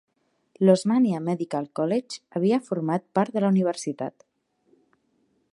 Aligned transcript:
L'Osmania 0.67 1.19
Medical 1.25 1.67
College 1.81 2.19
havia 2.39 2.61
format 2.71 3.07
part 3.19 3.37
de 3.39 3.45
la 3.47 3.53
universitat. 3.57 4.31